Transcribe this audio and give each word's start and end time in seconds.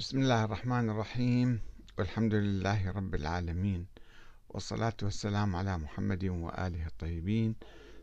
بسم 0.00 0.18
الله 0.18 0.44
الرحمن 0.44 0.90
الرحيم. 0.90 1.60
والحمد 1.98 2.34
لله 2.34 2.90
رب 2.90 3.14
العالمين. 3.14 3.86
والصلاة 4.48 4.96
والسلام 5.02 5.56
على 5.56 5.78
محمد 5.78 6.24
وآله 6.24 6.86
الطيبين. 6.86 7.54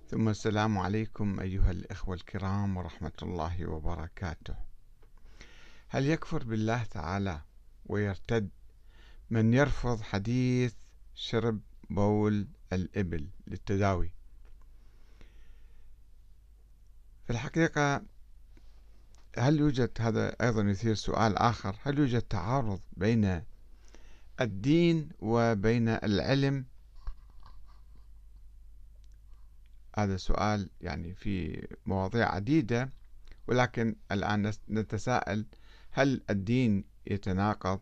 ثم 0.10 0.30
السلام 0.30 0.78
عليكم 0.78 1.40
أيها 1.40 1.72
الإخوة 1.72 2.16
الكرام 2.16 2.78
ورحمة 2.78 3.12
الله 3.22 3.66
وبركاته. 3.66 4.56
هل 5.88 6.06
يكفر 6.06 6.44
بالله 6.44 6.84
تعالى 6.84 7.42
ويرتد؟ 7.86 8.50
من 9.30 9.54
يرفض 9.54 10.02
حديث 10.02 10.74
شرب 11.16 11.60
بول 11.90 12.48
الإبل 12.74 13.30
للتداوي. 13.48 14.12
في 17.26 17.30
الحقيقة 17.30 18.02
هل 19.38 19.60
يوجد 19.60 19.92
هذا 20.00 20.36
أيضا 20.42 20.62
يثير 20.62 20.96
سؤال 20.96 21.38
آخر؟ 21.38 21.76
هل 21.84 22.00
يوجد 22.00 22.22
تعارض 22.22 22.82
بين 22.98 23.42
الدين 24.42 25.10
وبين 25.20 25.90
العلم؟ 25.90 26.66
هذا 29.98 30.18
سؤال 30.18 30.70
يعني 30.82 31.14
في 31.14 31.68
مواضيع 31.86 32.36
عديدة 32.36 32.90
ولكن 33.48 33.96
الآن 34.12 34.52
نتساءل 34.70 35.46
هل 35.92 36.22
الدين 36.30 36.84
يتناقض 37.08 37.80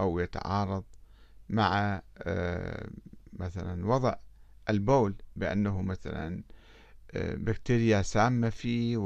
أو 0.00 0.18
يتعارض 0.18 0.84
مع 1.48 2.02
آه، 2.18 2.90
مثلا 3.32 3.86
وضع 3.86 4.14
البول 4.70 5.14
بأنه 5.36 5.82
مثلا 5.82 6.42
آه، 7.10 7.34
بكتيريا 7.34 8.02
سامة 8.02 8.50
فيه 8.50 8.96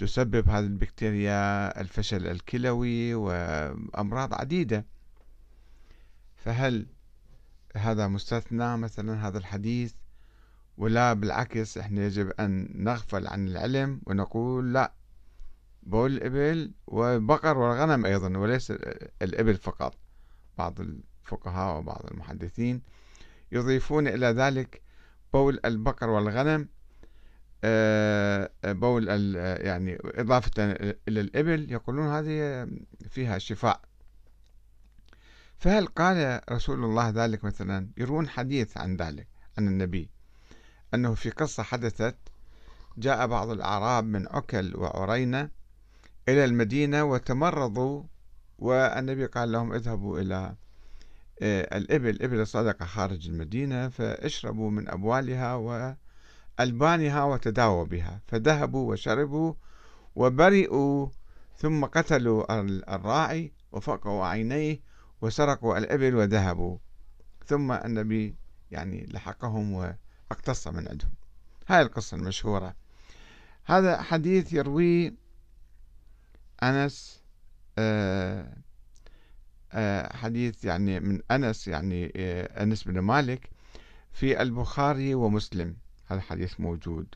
تسبب 0.00 0.48
هذه 0.48 0.64
البكتيريا 0.64 1.80
الفشل 1.80 2.26
الكلوي 2.26 3.14
وأمراض 3.14 4.34
عديدة. 4.34 4.86
فهل 6.36 6.86
هذا 7.76 8.08
مستثنى 8.08 8.76
مثلا 8.76 9.28
هذا 9.28 9.38
الحديث؟ 9.38 9.92
ولا 10.76 11.12
بالعكس 11.12 11.78
إحنا 11.78 12.04
يجب 12.06 12.30
أن 12.40 12.68
نغفل 12.84 13.26
عن 13.26 13.48
العلم 13.48 14.00
ونقول 14.06 14.72
لا 14.72 14.92
بول 15.82 16.12
الإبل 16.12 16.72
والبقر 16.86 17.58
والغنم 17.58 18.06
أيضا 18.06 18.38
وليس 18.38 18.70
الإبل 19.22 19.56
فقط. 19.56 19.98
بعض 20.58 20.80
الفقهاء 20.80 21.78
وبعض 21.78 22.06
المحدثين 22.10 22.82
يضيفون 23.52 24.08
إلى 24.08 24.26
ذلك 24.26 24.82
بول 25.32 25.60
البقر 25.64 26.10
والغنم 26.10 26.68
بول 28.64 29.08
يعني 29.36 29.98
إضافة 30.04 30.50
إلى 31.08 31.20
الإبل 31.20 31.72
يقولون 31.72 32.08
هذه 32.08 32.68
فيها 33.08 33.38
شفاء. 33.38 33.80
فهل 35.58 35.86
قال 35.86 36.40
رسول 36.50 36.84
الله 36.84 37.08
ذلك 37.08 37.44
مثلا؟ 37.44 37.90
يروون 37.96 38.28
حديث 38.28 38.76
عن 38.76 38.96
ذلك 38.96 39.28
عن 39.58 39.68
النبي 39.68 40.10
أنه 40.94 41.14
في 41.14 41.30
قصة 41.30 41.62
حدثت 41.62 42.16
جاء 42.98 43.26
بعض 43.26 43.50
الأعراب 43.50 44.04
من 44.04 44.28
عكل 44.28 44.76
وعرينة 44.76 45.50
إلى 46.28 46.44
المدينة 46.44 47.04
وتمرضوا 47.04 48.02
والنبي 48.58 49.26
قال 49.26 49.52
لهم 49.52 49.72
اذهبوا 49.72 50.20
إلى 50.20 50.56
آه، 51.42 51.76
الإبل. 51.76 52.22
إبل 52.22 52.40
الصدقة 52.40 52.86
خارج 52.86 53.28
المدينة 53.28 53.88
فاشربوا 53.88 54.70
من 54.70 54.88
أبوالها 54.88 55.54
و 55.54 55.94
ألبانها 56.60 57.24
وتداووا 57.24 57.84
بها 57.84 58.20
فذهبوا 58.26 58.92
وشربوا 58.92 59.54
وبرئوا 60.16 61.08
ثم 61.56 61.84
قتلوا 61.84 62.60
الراعي 62.94 63.52
وفقوا 63.72 64.26
عينيه 64.26 64.80
وسرقوا 65.20 65.78
الإبل 65.78 66.14
وذهبوا. 66.14 66.78
ثم 67.46 67.72
النبي 67.72 68.34
يعني 68.70 69.06
لحقهم 69.06 69.72
واقتص 69.72 70.68
من 70.68 70.88
عندهم. 70.88 71.12
هاي 71.68 71.82
القصة 71.82 72.16
المشهورة. 72.16 72.74
هذا 73.64 74.02
حديث 74.02 74.52
يرويه 74.52 75.14
أنس 76.62 77.20
آه، 77.78 78.56
آه، 79.72 80.16
حديث 80.16 80.64
يعني 80.64 81.00
من 81.00 81.20
أنس 81.30 81.68
يعني 81.68 82.12
آه، 82.16 82.62
أنس 82.62 82.84
بن 82.84 82.98
مالك 82.98 83.50
في 84.12 84.42
البخاري 84.42 85.14
ومسلم. 85.14 85.76
هذا 86.10 86.18
الحديث 86.18 86.60
موجود. 86.60 87.06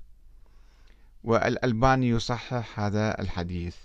والألباني 1.24 2.08
يصحح 2.08 2.80
هذا 2.80 3.20
الحديث. 3.20 3.76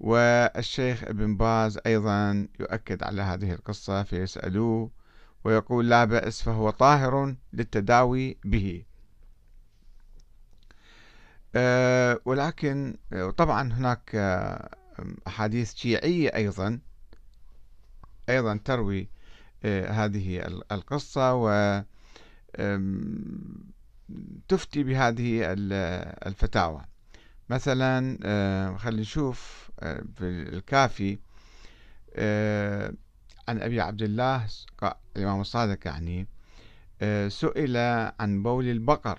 والشيخ 0.00 1.04
ابن 1.04 1.36
باز 1.36 1.78
أيضا 1.86 2.48
يؤكد 2.60 3.02
على 3.02 3.22
هذه 3.22 3.52
القصة 3.52 4.02
فيسألوه 4.02 4.90
ويقول 5.44 5.88
لا 5.88 6.04
بأس 6.04 6.42
فهو 6.42 6.70
طاهر 6.70 7.34
للتداوي 7.52 8.36
به. 8.44 8.84
أه 11.56 12.20
ولكن 12.24 12.96
طبعا 13.36 13.72
هناك 13.72 14.14
أحاديث 15.26 15.74
شيعية 15.74 16.28
أيضا 16.34 16.78
أيضا 18.28 18.60
تروي 18.64 19.08
أه 19.64 19.90
هذه 19.90 20.40
القصة 20.72 21.34
و 21.34 21.48
تفتي 24.48 24.82
بهذه 24.82 25.40
الفتاوى. 26.26 26.84
مثلا 27.50 28.18
خلينا 28.78 29.00
نشوف 29.00 29.70
في 30.16 30.22
الكافي 30.52 31.18
عن 33.48 33.62
أبي 33.62 33.80
عبد 33.80 34.02
الله 34.02 34.46
الإمام 35.16 35.40
الصادق 35.40 35.86
يعني 35.86 36.26
سئل 37.28 37.76
عن 38.20 38.42
بول 38.42 38.68
البقر 38.68 39.18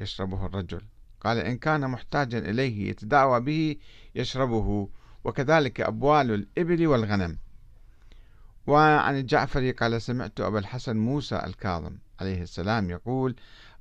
يشربه 0.00 0.46
الرجل. 0.46 0.80
قال 1.20 1.38
إن 1.38 1.58
كان 1.58 1.90
محتاجا 1.90 2.38
إليه 2.38 2.90
يتداوى 2.90 3.40
به 3.40 3.76
يشربه 4.14 4.88
وكذلك 5.24 5.80
أبوال 5.80 6.30
الإبل 6.30 6.86
والغنم. 6.86 7.38
وعن 8.66 9.18
الجعفري 9.18 9.70
قال 9.70 10.02
سمعت 10.02 10.40
أبا 10.40 10.58
الحسن 10.58 10.96
موسى 10.96 11.36
الكاظم 11.36 11.96
عليه 12.20 12.42
السلام 12.42 12.90
يقول 12.90 13.36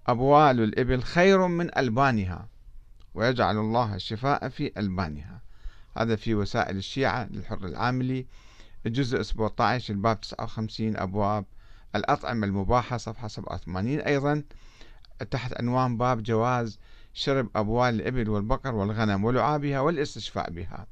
أبوال 0.08 0.62
الإبل 0.62 1.04
خير 1.04 1.48
من 1.48 1.78
ألبانها 1.78 2.48
ويجعل 3.14 3.58
الله 3.58 3.96
الشفاء 3.96 4.50
في 4.50 4.72
ألبانها. 4.78 5.42
هذا 5.98 6.16
في 6.16 6.36
وسائل 6.36 6.78
الشيعة 6.78 7.28
للحر 7.32 7.66
العاملي 7.66 8.28
الجزء 8.86 9.22
17 9.22 9.94
الباب 9.94 10.22
59 10.22 10.98
أبواب 10.98 11.46
الأطعمة 11.96 12.48
المباحة 12.48 12.98
صفحة 12.98 13.28
87 13.28 14.00
أيضا. 14.00 14.44
تحت 15.32 15.54
عنوان 15.60 15.98
باب 15.98 16.24
جواز 16.24 16.80
شرب 17.14 17.50
أبوال 17.56 17.96
الإبل 17.96 18.30
والبقر 18.30 18.76
والغنم 18.76 19.24
ولعابها 19.24 19.80
والاستشفاء 19.80 20.50
بها. 20.52 20.88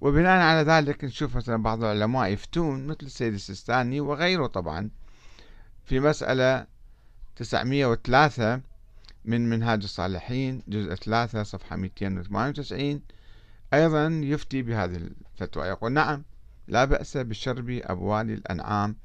وبناء 0.00 0.40
على 0.40 0.70
ذلك 0.70 1.04
نشوف 1.04 1.36
مثلا 1.36 1.62
بعض 1.62 1.84
العلماء 1.84 2.28
يفتون 2.28 2.86
مثل 2.86 2.98
السيد 3.02 3.34
السيستاني 3.34 4.00
وغيره 4.00 4.46
طبعا 4.46 4.90
في 5.84 6.00
مسألة 6.00 6.66
903 7.36 8.60
من 9.24 9.48
منهاج 9.50 9.82
الصالحين 9.82 10.62
جزء 10.68 10.94
3 10.94 11.42
صفحة 11.42 11.76
298 11.76 13.00
أيضا 13.74 14.06
يفتي 14.06 14.62
بهذه 14.62 14.96
الفتوى 14.96 15.66
يقول 15.66 15.92
نعم 15.92 16.24
لا 16.68 16.84
بأس 16.84 17.16
بشرب 17.16 17.70
أبوال 17.70 18.30
الأنعام 18.30 18.96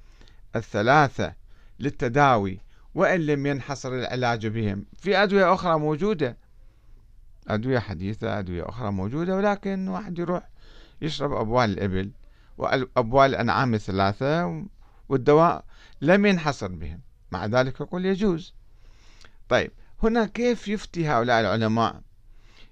الثلاثة 0.56 1.34
للتداوي 1.80 2.60
وإن 2.96 3.26
لم 3.26 3.46
ينحصر 3.46 3.94
العلاج 3.94 4.48
بهم. 4.48 4.86
في 4.98 5.18
أدوية 5.18 5.54
أخرى 5.54 5.80
موجودة 5.80 6.38
أدوية 7.48 7.80
حديثة 7.80 8.40
أدوية 8.40 8.70
أخرى 8.70 8.92
موجودة 8.92 9.36
ولكن 9.36 9.88
واحد 9.88 10.20
يروح 10.20 10.51
يشرب 11.02 11.34
أبوال 11.34 11.70
الإبل 11.70 12.12
وأبوال 12.58 13.30
الأنعام 13.30 13.74
الثلاثة 13.74 14.64
والدواء 15.10 15.66
لم 16.02 16.26
ينحصر 16.26 16.68
بهم. 16.68 17.00
مع 17.32 17.46
ذلك 17.46 17.82
يقول 17.82 18.06
يجوز. 18.06 18.54
طيب 19.50 19.72
هنا 20.04 20.26
كيف 20.26 20.68
يفتي 20.68 21.08
هؤلاء 21.08 21.42
العلماء؟ 21.42 22.02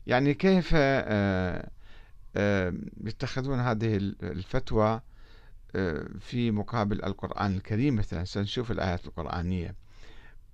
يعني 0.07 0.33
كيف 0.33 0.71
آه، 0.73 1.69
آه، 2.35 2.73
يتخذون 3.03 3.59
هذه 3.59 3.95
الفتوى 4.23 5.01
آه، 5.75 6.07
في 6.19 6.51
مقابل 6.51 7.03
القرآن 7.03 7.55
الكريم 7.55 7.95
مثلا؟ 7.95 8.23
سنشوف 8.23 8.71
الآيات 8.71 9.05
القرآنية. 9.05 9.75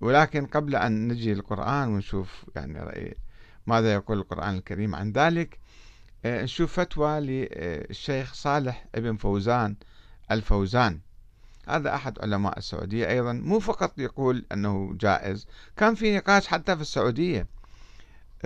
ولكن 0.00 0.46
قبل 0.46 0.76
أن 0.76 1.08
نجي 1.08 1.34
للقرآن 1.34 1.88
ونشوف 1.88 2.44
يعني 2.56 2.78
رأي 2.80 3.14
ماذا 3.66 3.94
يقول 3.94 4.18
القرآن 4.18 4.54
الكريم 4.54 4.94
عن 4.94 5.12
ذلك؟ 5.12 5.58
نشوف 6.24 6.80
فتوى 6.80 7.20
للشيخ 7.20 8.34
صالح 8.34 8.86
ابن 8.94 9.16
فوزان 9.16 9.76
الفوزان. 10.30 11.00
هذا 11.68 11.94
أحد 11.94 12.18
علماء 12.18 12.58
السعودية 12.58 13.08
أيضا 13.08 13.32
مو 13.32 13.60
فقط 13.60 13.98
يقول 13.98 14.46
أنه 14.52 14.96
جائز 15.00 15.46
كان 15.76 15.94
في 15.94 16.16
نقاش 16.16 16.46
حتى 16.46 16.76
في 16.76 16.82
السعودية 16.82 17.46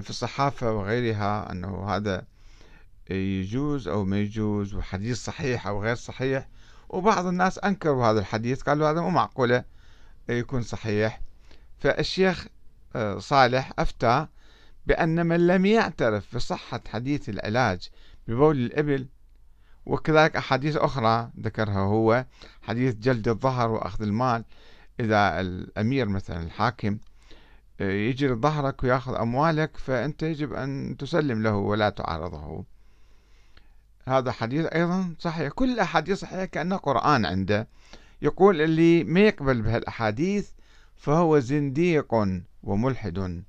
في 0.02 0.10
الصحافة 0.10 0.72
وغيرها 0.72 1.52
أنه 1.52 1.88
هذا 1.88 2.24
يجوز 3.10 3.88
أو 3.88 4.04
ما 4.04 4.18
يجوز 4.18 4.74
وحديث 4.74 5.24
صحيح 5.24 5.66
أو 5.66 5.82
غير 5.82 5.94
صحيح. 5.94 6.48
وبعض 6.88 7.26
الناس 7.26 7.58
أنكروا 7.58 8.06
هذا 8.06 8.20
الحديث 8.20 8.62
قالوا 8.62 8.90
هذا 8.90 9.00
مو 9.00 9.10
معقولة 9.10 9.64
يكون 10.28 10.62
صحيح. 10.62 11.20
فالشيخ 11.78 12.46
آه، 12.96 13.18
صالح 13.18 13.72
أفتى 13.78 14.26
بأن 14.86 15.26
من 15.26 15.46
لم 15.46 15.66
يعترف 15.66 16.36
بصحة 16.36 16.80
حديث 16.88 17.28
العلاج 17.28 17.88
ببول 18.28 18.56
الإبل 18.56 19.06
وكذلك 19.86 20.36
أحاديث 20.36 20.76
أخرى 20.76 21.30
ذكرها 21.40 21.80
هو 21.80 22.24
حديث 22.62 22.94
جلد 22.94 23.28
الظهر 23.28 23.70
وأخذ 23.70 24.02
المال. 24.02 24.44
إذا 25.00 25.40
الأمير 25.40 26.08
مثلا 26.08 26.42
الحاكم 26.42 26.98
آه، 27.80 27.92
يجي 27.92 28.28
لظهرك 28.28 28.82
ويأخذ 28.82 29.14
أموالك 29.14 29.76
فأنت 29.76 30.22
يجب 30.22 30.52
أن 30.52 30.96
تسلم 30.98 31.42
له 31.42 31.56
ولا 31.56 31.90
تعارضه. 31.90 32.64
هذا 34.08 34.32
حديث 34.32 34.66
أيضا 34.66 35.14
صحيح. 35.18 35.52
كل 35.52 35.72
الأحاديث 35.72 36.18
صحيحة 36.18 36.44
كأنه 36.44 36.76
قرآن 36.76 37.26
عنده. 37.26 37.68
يقول 38.22 38.60
اللي 38.60 39.04
ما 39.04 39.20
يقبل 39.20 39.62
بهالأحاديث 39.62 40.50
فهو 40.96 41.38
زنديق 41.38 42.14
وملحد. 42.62 43.42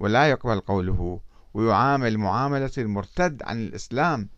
ولا 0.00 0.30
يقبل 0.30 0.60
قوله 0.60 1.20
ويعامل 1.54 2.18
معاملة 2.18 2.70
المرتد 2.78 3.42
عن 3.42 3.60
الإسلام 3.60 4.28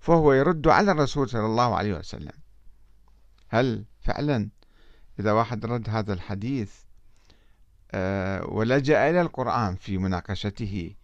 فهو 0.00 0.32
يرد 0.32 0.68
على 0.68 0.92
الرسول 0.92 1.28
صلى 1.28 1.46
الله 1.46 1.76
عليه 1.76 1.94
وسلم. 1.94 2.32
هل 3.48 3.84
فعلا؟ 4.00 4.48
إذا 5.18 5.32
واحد 5.32 5.66
رد 5.66 5.88
هذا 5.88 6.12
الحديث 6.12 6.72
آه، 7.92 8.44
ولجأ 8.46 9.10
إلى 9.10 9.20
القرآن 9.20 9.76
في 9.76 9.98
مناقشته 9.98 10.94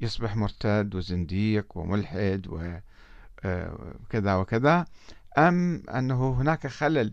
يصبح 0.00 0.36
مرتد 0.36 0.94
وزنديق 0.94 1.66
وملحد 1.78 2.46
وكذا 2.48 4.32
آه، 4.32 4.38
وكذا 4.38 4.84
أم 5.38 5.82
أنه 5.90 6.30
هناك 6.30 6.66
خلل 6.66 7.12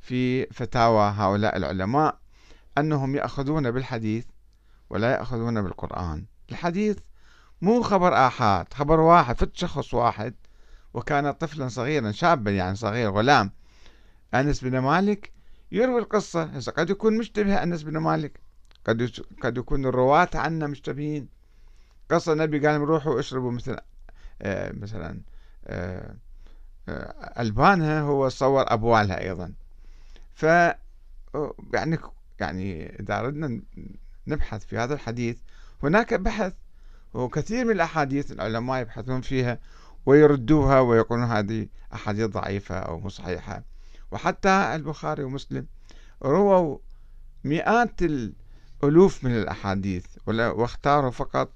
في 0.00 0.46
فتاوى 0.46 1.12
هؤلاء 1.16 1.56
العلماء 1.56 2.18
أنهم 2.78 3.16
يأخذون 3.16 3.70
بالحديث 3.70 4.24
ولا 4.92 5.10
يأخذون 5.10 5.62
بالقرآن. 5.62 6.24
الحديث 6.50 6.98
مو 7.62 7.82
خبر 7.82 8.26
آحاد 8.26 8.74
خبر 8.74 9.00
واحد 9.00 9.36
فت 9.36 9.56
شخص 9.56 9.94
واحد 9.94 10.34
وكان 10.94 11.30
طفلا 11.30 11.68
صغيرا 11.68 12.12
شابا 12.12 12.50
يعني 12.50 12.76
صغير 12.76 13.10
غلام. 13.10 13.50
أنس 14.34 14.64
بن 14.64 14.78
مالك 14.78 15.32
يروي 15.72 16.00
القصة. 16.00 16.60
قد 16.76 16.90
يكون 16.90 17.18
مشتبه 17.18 17.62
أنس 17.62 17.82
بن 17.82 17.98
مالك. 17.98 18.40
قد 18.86 19.10
قد 19.42 19.56
يكون 19.58 19.86
الرواة 19.86 20.30
عنه 20.34 20.66
مشتبهين. 20.66 21.28
قصة 22.10 22.32
النبي 22.32 22.66
قال 22.66 22.80
روحوا 22.80 23.20
اشربوا 23.20 23.52
مثل 23.52 23.76
آه 24.42 24.72
مثلا 24.72 25.20
آه 25.66 26.16
آه 26.88 27.40
ألبانها 27.42 28.00
هو 28.00 28.28
صور 28.28 28.64
أبوالها 28.72 29.20
أيضا. 29.20 29.52
ف 30.34 30.42
يعني 31.74 31.98
يعني 32.40 32.96
إذا 33.00 33.18
أردنا 33.18 33.60
نبحث 34.26 34.64
في 34.64 34.78
هذا 34.78 34.94
الحديث. 34.94 35.36
هناك 35.82 36.14
بحث 36.14 36.52
وكثير 37.14 37.64
من 37.64 37.70
الأحاديث 37.70 38.32
العلماء 38.32 38.80
يبحثون 38.80 39.20
فيها 39.20 39.58
ويردوها 40.06 40.80
ويقولون 40.80 41.24
هذه 41.24 41.68
أحاديث 41.94 42.26
ضعيفة 42.26 42.78
أو 42.78 43.00
مو 43.00 43.08
صحيحة 43.08 43.62
وحتى 44.10 44.74
البخاري 44.74 45.24
ومسلم 45.24 45.66
رووا 46.22 46.78
مئات 47.44 48.02
الألوف 48.02 49.24
من 49.24 49.36
الأحاديث 49.36 50.06
واختاروا 50.26 51.10
فقط 51.10 51.52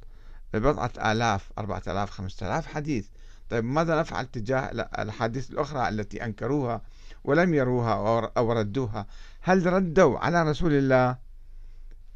بضعة 0.54 1.12
آلاف 1.12 1.50
أربعة 1.58 1.82
آلاف 1.88 2.10
خمسة 2.10 2.46
آلاف 2.46 2.66
حديث. 2.66 3.08
طيب 3.50 3.64
ماذا 3.64 4.00
نفعل 4.00 4.26
تجاه 4.26 4.70
الأحاديث 4.70 5.50
الأخرى 5.50 5.88
التي 5.88 6.24
أنكروها 6.24 6.82
ولم 7.24 7.54
يروها 7.54 8.30
أو 8.36 8.52
ردوها؟ 8.52 9.06
هل 9.40 9.72
ردوا 9.72 10.18
على 10.18 10.42
رسول 10.42 10.72
الله؟ 10.72 11.16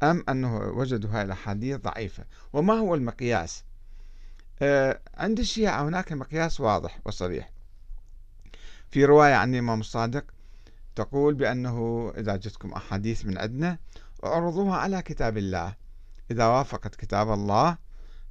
أم 0.03 0.23
أنه 0.29 0.57
وجدوا 0.57 1.09
هذه 1.09 1.21
الأحاديث 1.21 1.77
ضعيفة؟ 1.77 2.23
وما 2.53 2.73
هو 2.73 2.95
المقياس؟ 2.95 3.63
آه 4.61 4.99
عند 5.17 5.39
الشيعة 5.39 5.83
هناك 5.83 6.11
مقياس 6.13 6.59
واضح 6.61 6.99
وصريح. 7.05 7.51
في 8.89 9.05
رواية 9.05 9.33
عن 9.33 9.53
الإمام 9.53 9.79
الصادق 9.79 10.23
تقول 10.95 11.33
بأنه 11.33 12.09
إذا 12.17 12.35
جتكم 12.35 12.73
أحاديث 12.73 13.25
من 13.25 13.37
عندنا 13.37 13.77
اعرضوها 14.23 14.77
على 14.77 15.01
كتاب 15.01 15.37
الله. 15.37 15.73
إذا 16.31 16.45
وافقت 16.45 16.95
كتاب 16.95 17.33
الله 17.33 17.77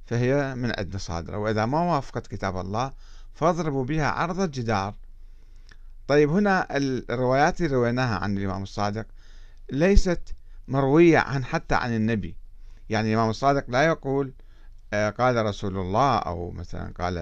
فهي 0.05 0.55
من 0.55 0.73
عندنا 0.77 0.97
صادرة. 0.97 1.37
وإذا 1.37 1.65
ما 1.65 1.81
وافقت 1.81 2.27
كتاب 2.27 2.57
الله 2.57 2.93
فاضربوا 3.33 3.85
بها 3.85 4.07
عرض 4.07 4.39
الجدار. 4.39 4.95
طيب 6.07 6.29
هنا 6.29 6.67
الروايات 6.77 7.61
اللي 7.61 7.75
رويناها 7.75 8.19
عن 8.19 8.37
الإمام 8.37 8.63
الصادق 8.63 9.05
ليست 9.71 10.21
مروية 10.71 11.17
عن 11.17 11.45
حتى 11.45 11.75
عن 11.75 11.95
النبي. 11.95 12.35
يعني 12.89 13.09
الإمام 13.09 13.29
الصادق 13.29 13.69
لا 13.69 13.85
يقول 13.85 14.33
آه، 14.93 15.09
قال 15.09 15.45
رسول 15.45 15.77
الله 15.77 16.17
أو 16.17 16.51
مثلا 16.51 16.93
قال 16.99 17.17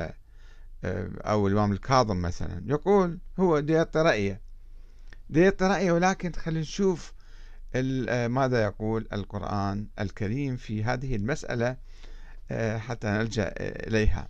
آه، 0.84 1.10
أو 1.22 1.48
الإمام 1.48 1.72
الكاظم 1.72 2.22
مثلا. 2.22 2.64
يقول 2.66 3.20
هو 3.40 3.60
ديت 3.60 3.98
رأيه. 3.98 4.42
ديت 5.30 5.64
رأيه 5.64 5.92
ولكن 5.92 6.32
خلينا 6.32 6.62
نشوف 6.62 7.14
آه، 7.76 8.28
ماذا 8.28 8.64
يقول 8.64 9.08
القرآن 9.14 9.88
الكريم 10.00 10.58
في 10.58 10.84
هذه 10.84 11.16
المسألة 11.16 11.78
حتى 12.78 13.08
نلجأ 13.08 13.54
إليها. 13.60 14.30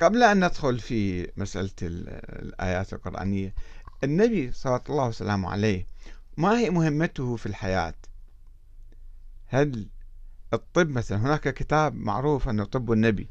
قبل 0.00 0.22
أن 0.22 0.44
ندخل 0.44 0.78
في 0.78 1.28
مسألة 1.36 1.70
الآيات 1.82 2.92
القرآنية 2.92 3.54
النبي 4.04 4.52
صلى 4.52 4.80
الله 4.88 5.06
وسلامه 5.06 5.50
عليه 5.50 5.86
ما 6.36 6.58
هي 6.58 6.70
مهمته 6.70 7.36
في 7.36 7.46
الحياة؟ 7.46 7.94
هل 9.46 9.88
الطب 10.52 10.88
مثلا 10.88 11.18
هناك 11.18 11.54
كتاب 11.54 11.94
معروف 11.94 12.48
أنه 12.48 12.64
طب 12.64 12.92
النبي 12.92 13.28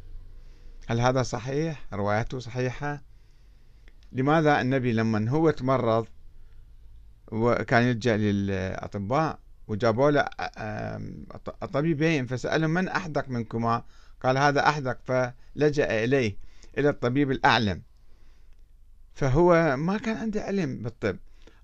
هل 0.87 1.01
هذا 1.01 1.23
صحيح؟ 1.23 1.85
روايته 1.93 2.39
صحيحة؟ 2.39 3.03
لماذا 4.11 4.61
النبي 4.61 4.93
لما 4.93 5.29
هو 5.29 5.49
تمرض 5.49 6.07
وكان 7.31 7.83
يلجأ 7.83 8.17
للأطباء 8.17 9.39
وجابوا 9.67 10.11
له 10.11 10.25
طبيبين 11.73 12.25
فسألهم 12.25 12.69
من 12.69 12.87
أحدق 12.87 13.29
منكما؟ 13.29 13.83
قال 14.23 14.37
هذا 14.37 14.69
أحدق 14.69 14.97
فلجأ 15.03 16.03
إليه 16.03 16.37
إلى 16.77 16.89
الطبيب 16.89 17.31
الأعلم. 17.31 17.81
فهو 19.17 19.77
ما 19.77 19.97
كان 19.97 20.17
عنده 20.17 20.41
علم 20.41 20.77
بالطب. 20.77 21.17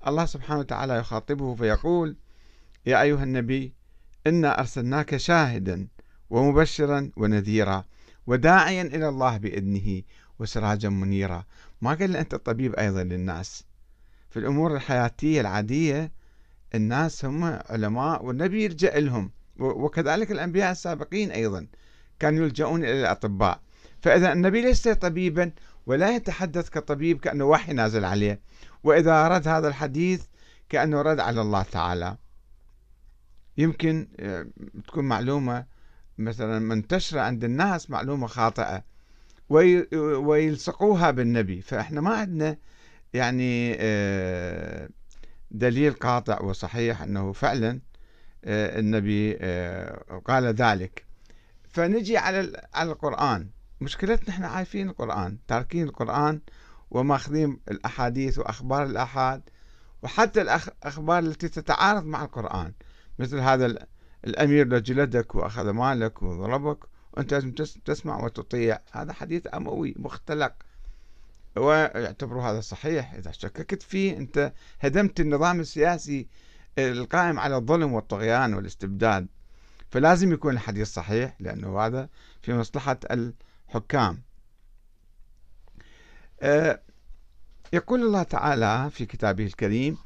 الله 0.08 0.26
سبحانه 0.26 0.60
وتعالى 0.60 0.98
يخاطبه 0.98 1.56
فيقول 1.56 2.16
يا 2.86 3.02
أيها 3.02 3.24
النبي 3.24 3.74
إنا 4.28 4.60
أرسلناك 4.60 5.18
شاهدا 5.18 5.88
ومبشرا 6.30 7.12
ونذيرا 7.18 7.86
وداعيا 8.28 8.82
إلى 8.82 9.10
الله 9.10 9.38
بإذنه 9.38 10.02
وسراجا 10.40 10.90
منيرا. 10.90 11.46
ما 11.82 11.94
قال 11.94 12.16
أنت 12.16 12.34
الطبيب 12.34 12.76
أيضا 12.76 13.04
للناس. 13.04 13.64
في 14.30 14.40
الأمور 14.40 14.76
الحياتية 14.76 15.42
العادية 15.42 16.12
الناس 16.76 17.26
هم 17.26 17.44
علماء 17.70 18.26
والنبي 18.26 18.64
يلجأ 18.66 19.00
لهم 19.00 19.32
وكذلك 19.60 20.32
الأنبياء 20.32 20.72
السابقين 20.72 21.32
أيضا 21.32 21.68
كانوا 22.20 22.46
يلجؤون 22.46 22.84
إلى 22.84 23.02
الأطباء. 23.02 23.60
فإذا 24.02 24.34
النبي 24.34 24.62
ليس 24.62 24.88
طبيبا 24.88 25.52
ولا 25.86 26.16
يتحدث 26.16 26.70
كطبيب 26.70 27.20
كأنه 27.20 27.46
وحي 27.46 27.74
نازل 27.74 28.06
عليه. 28.06 28.40
وإذا 28.84 29.28
رد 29.28 29.48
هذا 29.48 29.68
الحديث 29.68 30.26
كأنه 30.70 31.02
رد 31.02 31.20
على 31.20 31.42
الله 31.42 31.64
تعالى. 31.64 32.18
يمكن 33.58 34.08
آه، 34.20 34.48
تكون 34.88 35.06
معلومة 35.06 35.66
مثلا 36.18 36.60
منتشرة 36.60 37.22
عند 37.22 37.44
الناس 37.44 37.90
معلومة 37.90 38.28
خاطئة 38.28 38.84
ويلصقوها 39.50 41.12
بالنبي. 41.12 41.62
فإحنا 41.62 42.02
ما 42.02 42.16
عندنا 42.16 42.58
يعني 43.14 43.76
آه، 43.80 44.90
دليل 45.52 45.94
قاطع 45.94 46.42
وصحيح 46.42 47.02
أنه 47.02 47.32
فعلا 47.32 47.82
آه، 48.46 48.80
النبي 48.80 49.34
قال 50.26 50.46
ذلك. 50.46 51.06
فنجي 51.70 52.18
على 52.18 52.62
على 52.74 52.92
القرآن. 52.92 53.50
مشكلتنا 53.84 54.30
إحنا 54.30 54.48
عارفين 54.48 54.90
القرآن 54.90 55.38
تاركين 55.48 55.84
القرآن 55.84 56.42
وماخذين 56.92 57.60
الأحاديث 57.72 58.40
وأخبار 58.40 58.84
الأحاد 58.84 59.42
وحتى 60.04 60.42
الأخبار 60.42 61.20
التي 61.20 61.50
تتعارض 61.50 62.06
مع 62.06 62.24
القرآن. 62.24 62.74
مثل 63.20 63.40
هذا 63.40 63.76
الأمير 64.26 64.68
لو 64.68 64.78
جلدك 64.78 65.36
وأخذ 65.36 65.70
مالك 65.70 66.24
وضربك 66.24 66.78
وأنت 67.14 67.34
لازم 67.34 67.52
تسمع 67.86 68.24
وتطيع. 68.24 68.80
هذا 68.92 69.14
حديث 69.14 69.48
أموي 69.54 69.96
مختلق. 69.98 70.54
ويعتبروا 71.56 72.44
هذا 72.44 72.62
صحيح. 72.62 73.14
إذا 73.14 73.32
شككت 73.32 73.82
فيه 73.82 74.18
أنت 74.18 74.54
هدمت 74.80 75.20
النظام 75.20 75.60
السياسي 75.60 76.28
القائم 76.78 77.40
على 77.40 77.56
الظلم 77.56 77.94
والطغيان 77.94 78.54
والاستبداد. 78.54 79.28
فلازم 79.92 80.34
يكون 80.34 80.54
الحديث 80.54 80.94
صحيح 80.94 81.36
لأنه 81.40 81.80
هذا 81.80 82.10
في 82.42 82.54
مصلحة 82.54 83.00
الحكام 83.12 83.34
آه، 86.42 86.82
يقول 87.74 88.02
الله 88.02 88.24
تعالى 88.24 88.90
في 88.90 89.06
كتابه 89.06 89.46
الكريم 89.46 89.98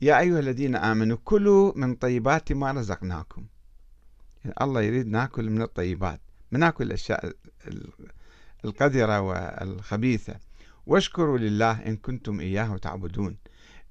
يا 0.00 0.18
أيها 0.18 0.38
الذين 0.38 0.76
آمنوا 0.76 1.16
كلوا 1.24 1.72
من 1.76 1.94
طيبات 1.94 2.52
ما 2.52 2.72
رزقناكم. 2.72 3.46
يعني 4.44 4.56
الله 4.62 4.82
يريد 4.82 5.06
ناكل 5.06 5.50
من 5.50 5.62
الطيبات 5.62 6.20
ما 6.52 6.58
ناكل 6.58 6.84
الأشياء 6.84 7.32
القذرة 8.64 9.20
والخبيثة. 9.20 10.34
واشكروا 10.86 11.38
لله 11.38 11.72
إن 11.86 11.96
كنتم 11.96 12.40
إياه 12.40 12.76
تعبدون. 12.76 13.36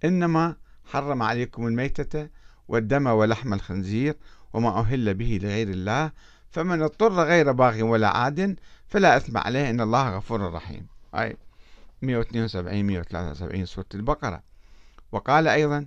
إنما 0.05 0.55
حرم 0.85 1.23
عليكم 1.23 1.67
الميتة 1.67 2.29
والدم 2.67 3.07
ولحم 3.07 3.53
الخنزير 3.53 4.15
وما 4.53 4.79
أهل 4.79 5.13
به 5.13 5.39
لغير 5.43 5.69
الله 5.69 6.11
فمن 6.51 6.81
اضطر 6.81 7.13
غير 7.13 7.51
باغ 7.51 7.81
ولا 7.83 8.17
عاد 8.17 8.59
فلا 8.87 9.17
إثم 9.17 9.37
عليه 9.37 9.69
إن 9.69 9.81
الله 9.81 10.17
غفور 10.17 10.53
رحيم. 10.53 10.87
أي 11.15 11.37
172 12.01 12.85
173 12.85 13.65
سورة 13.65 13.85
البقرة. 13.95 14.43
وقال 15.11 15.47
أيضا 15.47 15.85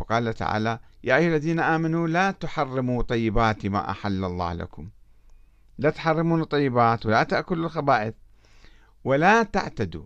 وقال 0.00 0.34
تعالى 0.34 0.78
يا 1.04 1.16
أيها 1.16 1.28
الذين 1.28 1.60
آمنوا 1.60 2.08
لا 2.08 2.30
تحرموا 2.30 3.02
طيبات 3.02 3.66
ما 3.66 3.90
أحل 3.90 4.24
الله 4.24 4.52
لكم. 4.52 4.88
لا 5.78 5.90
تحرمون 5.90 6.40
الطيبات 6.40 7.06
ولا 7.06 7.22
تأكلوا 7.22 7.66
الخبائث 7.66 8.14
ولا 9.04 9.42
تعتدوا. 9.42 10.04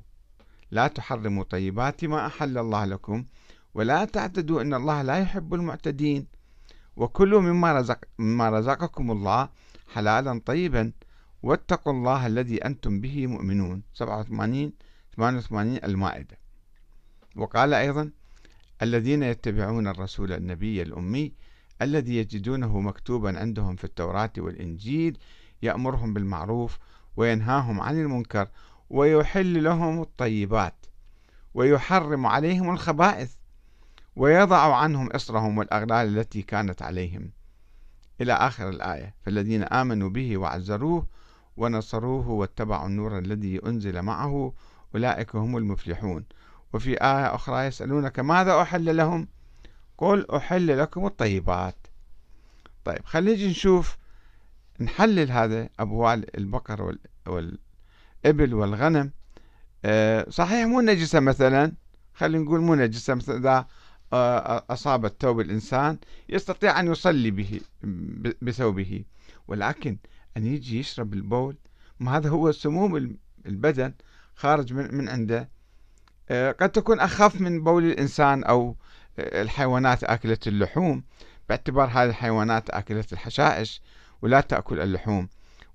لا 0.71 0.87
تحرموا 0.89 1.45
طيبات 1.45 2.05
ما 2.05 2.27
أحل 2.27 2.59
الله 2.59 2.85
لكم 2.85 3.25
ولا 3.75 4.05
تعتدوا 4.05 4.63
إن 4.63 4.75
الله 4.75 5.03
لا 5.03 5.19
يحب 5.19 5.55
المعتدين. 5.55 6.27
وكلوا 6.97 7.41
مما, 7.41 7.73
رزق 7.73 7.99
مما 8.19 8.51
رزقكم 8.51 9.11
الله 9.11 9.49
حلالا 9.87 10.41
طيبا 10.47 10.93
واتقوا 11.43 11.93
الله 11.93 12.27
الذي 12.27 12.65
أنتم 12.65 13.01
به 13.01 13.27
مؤمنون. 13.27 13.83
87 13.95 14.73
88 15.17 15.77
المائدة. 15.85 16.39
وقال 17.37 17.75
أيضا 17.75 18.11
الذين 18.83 19.23
يتبعون 19.23 19.89
الرسول 19.89 20.33
النبي 20.33 20.83
الأمي 20.83 21.33
الذي 21.83 22.17
يجدونه 22.17 22.81
مكتوبا 22.81 23.39
عندهم 23.39 23.77
في 23.77 23.85
التوراة 23.85 24.33
والإنجيل 24.39 25.19
يأمرهم 25.63 26.15
بالمعروف 26.15 26.79
وينهاهم 27.17 27.81
عن 27.81 28.01
المنكر 28.01 28.49
ويحل 28.91 29.65
لهم 29.65 30.03
الطيبات 30.03 30.87
ويحرم 31.55 32.27
عليهم 32.27 32.71
الخبائث 32.71 33.35
ويضع 34.17 34.77
عنهم 34.77 35.11
إصرهم 35.11 35.59
والأغلال 35.59 36.19
التي 36.19 36.43
كانت 36.43 36.83
عليهم. 36.83 37.31
إلى 38.21 38.33
آخر 38.33 38.69
الآية. 38.69 39.15
فالذين 39.23 39.63
آمنوا 39.63 40.11
به 40.11 40.37
وعزروه 40.37 41.07
ونصروه 41.57 42.29
واتبعوا 42.29 42.87
النور 42.87 43.19
الذي 43.19 43.61
أنزل 43.67 44.03
معه 44.03 44.53
أولئك 44.95 45.37
هم 45.37 45.57
المفلحون. 45.57 46.25
وفي 46.73 46.91
آية 46.91 47.35
أخرى 47.35 47.65
يسألونك 47.67 48.21
ماذا 48.21 48.63
أحل 48.63 48.97
لهم؟ 48.97 49.29
قل 49.99 50.27
أحل 50.31 50.79
لكم 50.79 51.07
الطيبات. 51.07 51.87
طيب 52.85 53.05
خلينا 53.05 53.47
نشوف 53.51 53.97
نحلل 54.81 55.31
هذا 55.31 55.69
أبوال 55.81 56.37
البقر 56.39 56.97
والإبل 57.27 58.55
والغنم. 58.55 59.11
أه 59.85 60.31
صحيح 60.31 60.67
مو 60.67 60.81
نجسة 60.81 61.21
مثلا؟ 61.21 61.73
خلينا 62.15 62.45
نقول 62.45 62.61
مو 62.61 62.75
نجسة 62.75 63.15
مثلا 63.15 63.59
آه، 63.59 63.67
أصابت 64.13 65.23
ثوب 65.23 65.41
الإنسان 65.41 65.99
يستطيع 66.29 66.81
أن 66.81 66.87
يصلي 66.87 67.31
به 67.31 67.61
بثوبه. 68.43 69.05
ولكن 69.49 69.99
أن 70.37 70.47
يجي 70.47 70.79
يشرب 70.79 71.15
البول 71.15 71.57
ما 72.01 72.17
هذا 72.17 72.29
هو 72.29 72.53
سموم 72.53 73.17
البدن 73.47 73.95
خارج 74.35 74.73
من, 74.73 74.95
من 74.95 75.09
عنده. 75.09 75.49
قد 76.31 76.71
تكون 76.71 77.01
أخف 77.01 77.41
من 77.41 77.65
بول 77.65 77.85
الإنسان 77.85 78.45
أو 78.45 78.77
الحيوانات 79.19 80.05
أكلت 80.05 80.49
اللحوم. 80.49 81.05
باعتبار 81.49 81.89
هذه 81.89 82.09
الحيوانات 82.09 82.71
أكلت 82.71 83.13
الحشائش 83.13 83.83
ولا 84.23 84.41
تأكل 84.41 84.81
اللحوم. 84.81 85.29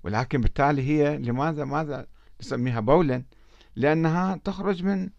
ولكن 0.04 0.40
بالتالي 0.40 0.82
هي 0.82 1.18
لماذا 1.18 1.64
ماذا 1.64 2.06
نسميها 2.40 2.80
بولا؟ 2.80 3.22
لأنها 3.76 4.40
تخرج 4.44 4.84
من 4.84 5.10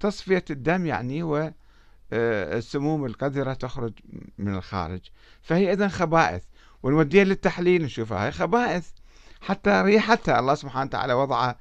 تصفية 0.00 0.44
الدم 0.50 0.86
يعني 0.86 1.22
و 1.22 1.52
السموم 2.14 3.04
القذرة 3.04 3.52
تخرج 3.52 3.92
من 4.38 4.54
الخارج. 4.54 5.00
فهي 5.42 5.72
إذا 5.72 5.88
خبائث 5.88 6.42
ونوديها 6.82 7.24
للتحليل 7.24 7.82
نشوفها. 7.82 8.26
هي 8.26 8.32
خبائث 8.32 8.88
حتى 9.40 9.82
ريحتها. 9.82 10.38
الله 10.38 10.54
سبحانه 10.54 10.86
وتعالى 10.86 11.12
وضع 11.12 11.54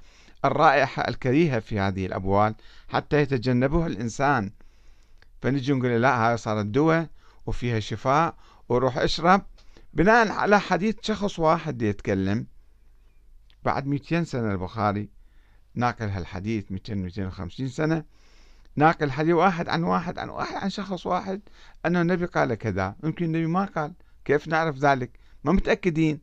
الرائحة 0.45 1.07
الكريهة 1.07 1.59
في 1.59 1.79
هذه 1.79 2.05
الأبوال 2.05 2.55
حتى 2.89 3.21
يتجنبها 3.21 3.87
الإنسان. 3.87 4.51
فنجي 5.41 5.73
نقول 5.73 6.01
لا 6.01 6.29
هاي 6.29 6.37
صارت 6.37 6.65
دواء 6.65 7.07
وفيها 7.45 7.79
شفاء 7.79 8.35
وروح 8.69 8.97
اشرب. 8.97 9.41
بناء 9.93 10.31
على 10.31 10.59
حديث 10.59 10.95
شخص 11.01 11.39
واحد 11.39 11.81
يتكلم 11.81 12.47
بعد 13.63 13.87
200 13.87 14.23
سنة 14.23 14.51
البخاري 14.51 15.09
ناقل 15.75 16.09
هالحديث 16.09 16.71
200 16.71 16.95
250 16.95 17.67
سنة. 17.67 18.03
ناقل 18.75 19.11
حديث 19.11 19.33
واحد 19.33 19.69
عن 19.69 19.83
واحد 19.83 20.19
عن 20.19 20.29
واحد 20.29 20.55
عن 20.55 20.69
شخص 20.69 21.05
واحد 21.05 21.41
أنه 21.85 22.01
النبي 22.01 22.25
قال 22.25 22.53
كذا. 22.53 22.95
يمكن 23.03 23.25
النبي 23.25 23.45
ما 23.45 23.65
قال. 23.65 23.93
كيف 24.25 24.47
نعرف 24.47 24.77
ذلك؟ 24.77 25.19
ما 25.43 25.51
متأكدين. 25.51 26.19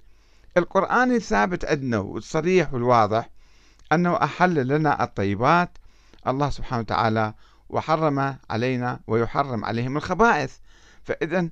القرآن 0.57 1.12
الثابت 1.12 1.64
عندنا 1.64 1.99
والصريح 1.99 2.75
والواضح 2.75 3.30
أنه 3.92 4.16
أحل 4.16 4.66
لنا 4.66 5.04
الطيبات. 5.04 5.78
الله 6.26 6.50
سبحانه 6.50 6.80
وتعالى 6.80 7.35
وحرم 7.69 8.37
علينا 8.50 9.00
ويحرم 9.07 9.64
عليهم 9.64 9.97
الخبائث. 9.97 10.57
فإذا 11.04 11.49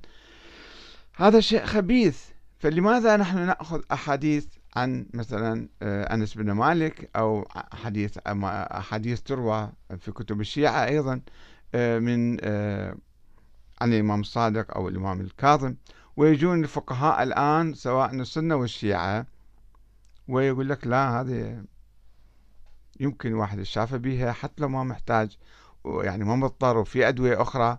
هذا 1.16 1.40
شيء 1.40 1.64
خبيث. 1.64 2.24
فلماذا 2.58 3.16
نحن 3.16 3.46
نأخذ 3.46 3.82
أحاديث 3.92 4.46
عن 4.78 5.06
مثلا 5.14 5.68
آه، 5.82 6.14
أنس 6.14 6.34
بن 6.34 6.52
مالك 6.52 7.10
أو 7.16 7.48
حديث 7.72 8.18
أحاديث 8.26 9.20
تروى 9.20 9.72
في 9.98 10.12
كتب 10.12 10.40
الشيعة 10.40 10.84
أيضا 10.84 11.20
آه، 11.74 11.98
من 11.98 12.36
آه، 12.40 12.96
عن 13.80 13.92
الإمام 13.92 14.20
الصادق 14.20 14.76
أو 14.76 14.88
الإمام 14.88 15.20
الكاظم. 15.20 15.74
ويجون 16.16 16.64
الفقهاء 16.64 17.22
الآن 17.22 17.74
سواء 17.74 18.14
السنة 18.14 18.56
والشيعة 18.56 19.26
ويقول 20.28 20.68
لك 20.68 20.86
لا 20.86 21.20
هذه 21.20 21.64
يمكن 23.00 23.34
واحد 23.34 23.58
الشافة 23.58 23.96
بها 23.96 24.32
حتى 24.32 24.62
لو 24.62 24.68
ما 24.68 24.84
محتاج 24.84 25.36
يعني 25.84 26.24
ما 26.24 26.36
مضطر 26.36 26.78
وفي 26.78 27.08
أدوية 27.08 27.42
أخرى. 27.42 27.78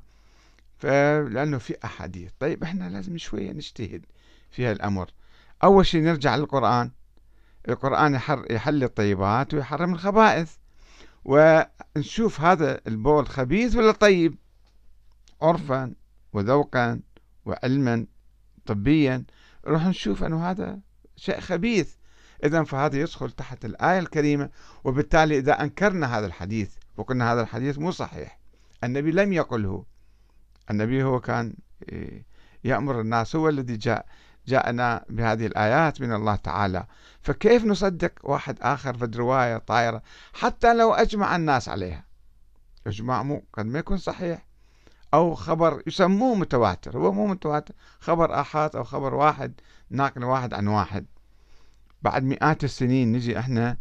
فلأنه 0.78 1.58
في 1.58 1.76
أحاديث. 1.84 2.32
طيب 2.40 2.64
إحنا 2.64 2.90
لازم 2.90 3.18
شوية 3.18 3.52
نجتهد 3.52 4.06
في 4.52 4.66
هالأمر. 4.66 5.10
أول 5.64 5.86
شيء 5.86 6.04
نرجع 6.04 6.36
للقرآن. 6.36 6.92
القرآن 7.70 8.14
يحل 8.50 8.84
الطيبات 8.84 9.54
ويحرم 9.54 9.94
الخبائث. 9.94 10.56
ونشوف 11.26 12.42
هذا 12.42 12.82
البول 12.88 13.28
خبيث 13.28 13.76
ولا 13.76 13.92
طيب؟ 13.92 14.38
عرفا 15.42 15.94
وذوقا 16.34 17.02
وعلما 17.46 18.06
طبيا. 18.66 19.26
نروح 19.68 19.86
نشوف 19.86 20.24
أنه 20.24 20.50
هذا 20.50 20.80
شيء 21.16 21.40
خبيث. 21.40 21.96
إذا 22.44 22.64
فهذا 22.64 22.98
يدخل 22.98 23.32
تحت 23.32 23.66
الآية 23.66 24.00
الكريمة. 24.00 24.50
وبالتالي 24.84 25.38
إذا 25.38 25.64
أنكرنا 25.64 26.18
هذا 26.18 26.26
الحديث 26.26 26.72
وقلنا 26.98 27.34
هذا 27.34 27.42
الحديث 27.42 27.80
مو 27.80 27.92
صحيح 27.92 28.40
النبي 28.84 29.12
لم 29.12 29.34
يقله. 29.34 29.86
النبي 30.72 31.04
هو 31.04 31.20
كان 31.20 31.54
إيه، 31.90 32.26
يأمر 32.64 33.02
الناس 33.02 33.36
هو 33.36 33.50
الذي 33.50 33.78
جاء. 33.78 34.06
جاءنا 34.50 35.06
بهذه 35.10 35.46
الآيات 35.46 36.02
من 36.02 36.14
الله 36.14 36.36
تعالى. 36.36 36.86
فكيف 37.22 37.66
نصدق 37.66 38.12
واحد 38.24 38.58
آخر 38.62 38.98
في 38.98 39.06
رواية 39.06 39.58
طائرة 39.58 40.02
حتى 40.34 40.74
لو 40.74 40.94
أجمع 40.94 41.36
الناس 41.36 41.70
عليها؟ 41.70 42.06
إجماع 42.88 43.24
مو 43.24 43.44
قد 43.54 43.66
ما 43.66 43.80
يكون 43.80 43.98
صحيح. 43.98 44.46
أو 45.14 45.36
خبر 45.36 45.82
يسموه 45.88 46.36
متواتر. 46.36 46.98
هو 46.98 47.12
مو 47.12 47.28
متواتر. 47.28 47.74
خبر 48.00 48.40
آحاد 48.40 48.76
أو 48.76 48.84
خبر 48.84 49.14
واحد 49.14 49.54
ناقل 49.90 50.24
واحد 50.24 50.54
عن 50.54 50.68
واحد. 50.68 51.06
بعد 52.02 52.24
مئات 52.24 52.64
السنين 52.64 53.12
نجي 53.12 53.40
إحنا 53.40 53.78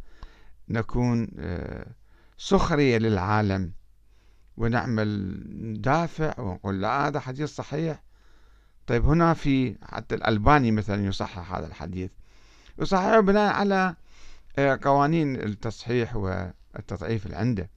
نكون 0.68 1.28
آه، 1.38 1.87
سخرية 2.38 2.98
للعالم. 2.98 3.72
ونعمل 4.56 5.82
دافع 5.82 6.40
ونقول 6.40 6.80
لا 6.80 7.06
هذا 7.06 7.20
حديث 7.20 7.54
صحيح. 7.54 8.07
طيب 8.88 9.04
هنا 9.04 9.35
في 9.35 9.76
حتى 9.83 10.14
الألباني 10.14 10.71
مثلا 10.71 11.07
يصحح 11.07 11.54
هذا 11.54 11.66
الحديث. 11.66 12.11
يصححه 12.78 13.21
بناء 13.21 13.52
على 13.52 13.95
آه، 14.59 14.78
قوانين 14.83 15.37
التصحيح 15.37 16.16
والتضعيف 16.16 17.26
اللي 17.26 17.37
عنده. 17.37 17.71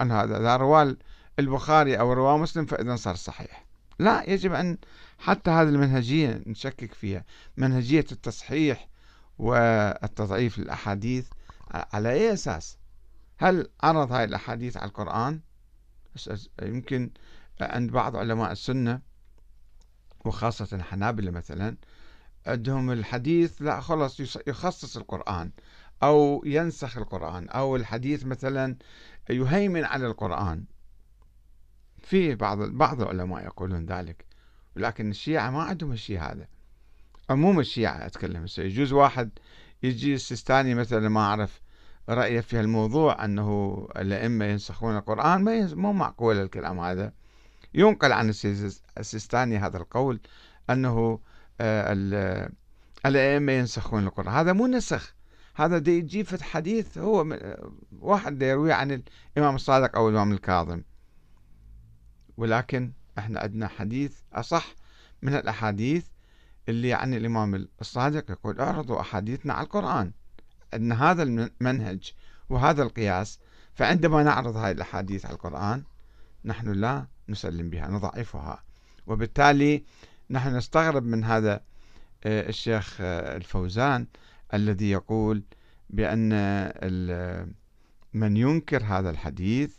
أن 0.00 0.12
هذا 0.12 0.38
إذا 0.38 0.56
رواه 0.56 0.96
البخاري 1.38 1.98
أو 1.98 2.12
رواه 2.12 2.36
مسلم 2.36 2.66
فإذا 2.66 2.96
صار 2.96 3.14
صحيح. 3.14 3.64
لا 3.98 4.30
يجب 4.30 4.52
أن 4.52 4.78
حتى 5.18 5.50
هذه 5.50 5.68
المنهجية 5.68 6.42
نشكك 6.46 6.94
فيها. 6.94 7.24
منهجية 7.56 8.06
التصحيح 8.12 8.88
والتضعيف 9.38 10.58
للأحاديث 10.58 11.28
على 11.70 12.12
أي 12.12 12.32
أساس؟ 12.32 12.78
هل 13.38 13.68
عرض 13.82 14.12
هاي 14.12 14.24
الأحاديث 14.24 14.76
على 14.76 14.88
القرآن؟ 14.88 15.40
يمكن 16.62 17.10
عند 17.60 17.90
بعض 17.90 18.16
علماء 18.16 18.52
السنة 18.52 19.11
وخاصة 20.24 20.76
الحنابلة 20.76 21.30
مثلا 21.30 21.76
عندهم 22.46 22.90
الحديث 22.90 23.62
لا 23.62 23.80
خلص 23.80 24.36
يخصص 24.46 24.96
القرآن 24.96 25.50
أو 26.02 26.42
ينسخ 26.46 26.98
القرآن 26.98 27.48
أو 27.48 27.76
الحديث 27.76 28.26
مثلا 28.26 28.76
يهيمن 29.30 29.84
على 29.84 30.06
القرآن. 30.06 30.64
في 31.98 32.34
بعض 32.34 32.58
بعض 32.62 33.00
العلماء 33.02 33.44
يقولون 33.44 33.86
ذلك 33.86 34.24
ولكن 34.76 35.10
الشيعة 35.10 35.50
ما 35.50 35.62
عندهم 35.62 35.92
الشيء 35.92 36.20
هذا. 36.20 36.48
عموم 37.30 37.60
الشيعة 37.60 38.06
أتكلم 38.06 38.46
يجوز 38.58 38.92
واحد 38.92 39.30
يجي 39.82 40.14
السيستاني 40.14 40.74
مثلا 40.74 41.08
ما 41.08 41.20
أعرف 41.20 41.62
رأيه 42.08 42.40
في 42.40 42.60
الموضوع 42.60 43.24
أنه 43.24 43.78
الأئمة 43.96 44.44
ينسخون 44.44 44.96
القرآن 44.96 45.44
ما 45.44 45.74
مو 45.74 45.92
معقول 45.92 46.36
الكلام 46.36 46.80
هذا. 46.80 47.12
ينقل 47.74 48.12
عن 48.12 48.28
السيستاني 48.98 49.58
هذا 49.58 49.76
القول 49.76 50.20
أنه 50.70 51.20
آه، 51.60 52.50
الأئمة 53.06 53.52
ينسخون 53.52 54.04
القرآن. 54.06 54.34
هذا 54.34 54.52
مو 54.52 54.66
نسخ 54.66 55.14
هذا 55.54 55.78
دي 55.78 55.98
يجيب 55.98 56.26
في 56.26 56.44
حديث 56.44 56.98
هو 56.98 57.38
واحد 58.00 58.42
يرويه 58.42 58.74
عن 58.74 59.02
الإمام 59.36 59.54
الصادق 59.54 59.96
أو 59.96 60.08
الإمام 60.08 60.32
الكاظم. 60.32 60.82
ولكن 62.36 62.92
إحنا 63.18 63.40
عندنا 63.40 63.68
حديث 63.68 64.16
أصح 64.32 64.74
من 65.22 65.34
الأحاديث 65.34 66.06
اللي 66.68 66.92
عن 66.94 67.14
الإمام 67.14 67.68
الصادق 67.80 68.30
يقول 68.30 68.60
اعرضوا 68.60 69.00
أحاديثنا 69.00 69.54
على 69.54 69.64
القرآن. 69.64 70.12
أن 70.74 70.92
هذا 70.92 71.22
المنهج 71.22 72.12
وهذا 72.50 72.82
القياس 72.82 73.38
فعندما 73.74 74.22
نعرض 74.22 74.56
هذه 74.56 74.70
الأحاديث 74.70 75.26
على 75.26 75.34
القرآن 75.34 75.82
نحن 76.44 76.72
لا 76.72 77.06
نسلم 77.28 77.70
بها 77.70 77.88
نضعفها. 77.88 78.62
وبالتالي 79.06 79.84
نحن 80.30 80.56
نستغرب 80.56 81.04
من 81.04 81.24
هذا 81.24 81.60
آه، 82.24 82.48
الشيخ 82.48 82.96
آه، 83.00 83.36
الفوزان 83.36 84.06
الذي 84.54 84.90
يقول 84.90 85.42
بأن 85.90 86.32
من 88.14 88.36
ينكر 88.36 88.82
هذا 88.84 89.10
الحديث 89.10 89.76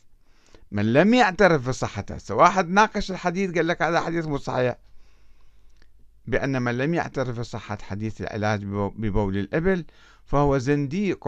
من 0.72 0.94
لم 0.94 1.14
يعترف 1.14 1.70
بصحته 1.70 2.36
واحد 2.36 2.70
ناقش 2.70 3.12
الحديث 3.12 3.52
قال 3.56 3.68
لك 3.68 3.82
هذا 3.82 4.02
حديث 4.02 4.26
مو 4.26 4.38
صحيح. 4.38 4.76
بأن 6.26 6.62
من 6.62 6.78
لم 6.78 6.94
يعترف 6.94 7.40
بصحة 7.40 7.78
حديث 7.82 8.22
العلاج 8.22 8.64
ببول 8.96 9.38
الإبل 9.38 9.86
فهو 10.26 10.58
زنديق 10.58 11.28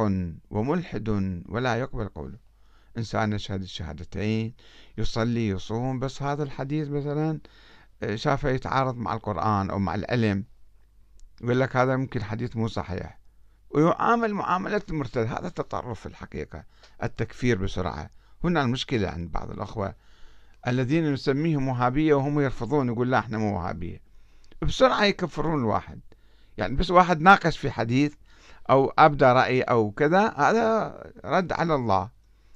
وملحد 0.50 1.10
ولا 1.50 1.76
يقبل 1.76 2.08
قوله. 2.08 2.45
إنسان 2.98 3.34
يشهد 3.34 3.62
الشهادتين 3.62 4.54
يصلي 4.98 5.48
يصوم 5.48 6.00
بس 6.00 6.22
هذا 6.22 6.44
الحديث 6.44 6.88
مثلا 6.90 7.40
آه، 8.04 8.16
شافه 8.16 8.50
يتعارض 8.50 8.96
مع 8.98 9.14
القرآن 9.14 9.70
أو 9.70 9.80
مع 9.80 9.96
العلم 9.96 10.46
يقول 11.42 11.60
لك 11.60 11.76
هذا 11.76 11.96
ممكن 11.96 12.24
حديث 12.24 12.56
مو 12.56 12.68
صحيح. 12.68 13.20
ويعامل 13.70 14.34
معاملة 14.34 14.82
المرتد 14.90 15.28
هذا 15.28 15.50
تطرف 15.50 16.00
في 16.00 16.06
الحقيقة 16.06 16.64
التكفير 17.04 17.58
بسرعة. 17.58 18.10
هنا 18.44 18.62
المشكلة 18.62 19.08
عند 19.08 19.32
بعض 19.32 19.52
الأخوة 19.52 19.96
الذين 20.68 21.14
نسميهم 21.14 21.68
وهابية 21.68 22.14
وهم 22.14 22.40
يرفضون 22.40 22.88
يقول 22.88 23.12
لا 23.12 23.20
إحنا 23.20 23.38
مو 23.38 23.56
وهابية. 23.56 24.02
بسرعة 24.62 25.04
يكفرون 25.04 25.60
الواحد. 25.60 26.00
يعني 26.58 26.76
بس 26.76 26.92
واحد 26.92 27.22
ناقش 27.22 27.58
في 27.58 27.72
حديث 27.72 28.14
أو 28.70 28.94
أبدى 28.98 29.26
رأي 29.26 29.62
أو 29.62 29.92
كذا 29.92 30.34
هذا 30.38 30.98
رد 31.26 31.52
على 31.54 31.76
الله. 31.76 32.15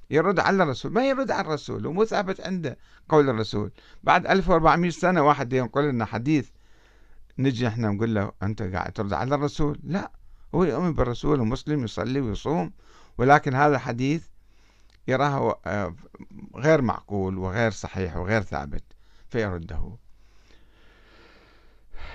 يرد 0.09 0.39
على 0.39 0.63
الرسول. 0.63 0.93
ما 0.93 1.09
يرد 1.09 1.31
على 1.31 1.41
الرسول 1.41 1.87
ومو 1.87 2.05
ثابت 2.05 2.41
عنده 2.41 2.77
قول 3.09 3.29
الرسول. 3.29 3.71
بعد 4.03 4.27
1400 4.27 4.91
سنة 4.91 5.21
واحد 5.21 5.53
ينقل 5.53 5.89
لنا 5.89 6.05
حديث 6.05 6.49
نجي 7.39 7.67
إحنا 7.67 7.89
نقول 7.89 8.15
له 8.15 8.31
أنت 8.43 8.61
قاعد 8.61 8.91
ترد 8.91 9.13
على 9.13 9.35
الرسول؟ 9.35 9.79
لا 9.83 10.11
هو 10.55 10.63
يؤمن 10.63 10.93
بالرسول 10.93 11.41
ومسلم 11.41 11.83
يصلي 11.83 12.21
ويصوم 12.21 12.71
ولكن 13.17 13.55
هذا 13.55 13.75
الحديث 13.75 14.27
يراه 15.07 15.59
آه، 15.65 15.95
غير 16.55 16.81
معقول 16.81 17.37
وغير 17.37 17.71
صحيح 17.71 18.17
وغير 18.17 18.41
ثابت 18.41 18.83
فيرده. 19.29 19.97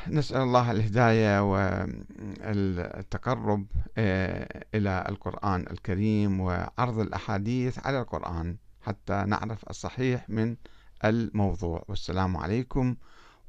نسأل 0.09 0.41
الله 0.41 0.71
الهداية 0.71 1.43
والتقرب 1.43 3.67
آه، 3.99 4.65
إلى 4.75 5.05
القرآن 5.09 5.61
الكريم 5.71 6.41
وعرض 6.41 6.99
الأحاديث 6.99 7.87
على 7.87 8.01
القرآن 8.01 8.57
حتى 8.83 9.25
نعرف 9.27 9.65
الصحيح 9.71 10.31
من 10.31 10.57
الموضوع. 11.05 11.85
والسلام 11.89 12.37
عليكم 12.37 12.97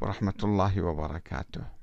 ورحمة 0.02 0.34
الله 0.44 0.82
وبركاته. 0.82 1.75